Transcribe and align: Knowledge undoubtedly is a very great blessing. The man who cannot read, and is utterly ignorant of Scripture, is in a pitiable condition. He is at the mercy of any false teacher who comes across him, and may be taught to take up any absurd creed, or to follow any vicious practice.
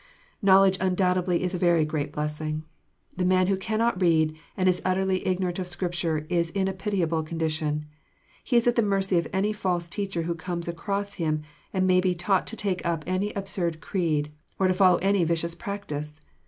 Knowledge 0.41 0.79
undoubtedly 0.81 1.43
is 1.43 1.53
a 1.53 1.59
very 1.59 1.85
great 1.85 2.11
blessing. 2.11 2.63
The 3.17 3.23
man 3.23 3.45
who 3.45 3.55
cannot 3.55 4.01
read, 4.01 4.39
and 4.57 4.67
is 4.67 4.81
utterly 4.83 5.27
ignorant 5.27 5.59
of 5.59 5.67
Scripture, 5.67 6.25
is 6.27 6.49
in 6.49 6.67
a 6.67 6.73
pitiable 6.73 7.21
condition. 7.21 7.85
He 8.43 8.55
is 8.55 8.65
at 8.65 8.75
the 8.75 8.81
mercy 8.81 9.19
of 9.19 9.27
any 9.31 9.53
false 9.53 9.87
teacher 9.87 10.23
who 10.23 10.33
comes 10.33 10.67
across 10.67 11.13
him, 11.13 11.43
and 11.71 11.85
may 11.85 12.01
be 12.01 12.15
taught 12.15 12.47
to 12.47 12.55
take 12.55 12.83
up 12.83 13.03
any 13.05 13.31
absurd 13.33 13.79
creed, 13.79 14.31
or 14.57 14.67
to 14.67 14.73
follow 14.73 14.97
any 15.03 15.23
vicious 15.23 15.53
practice. 15.53 16.19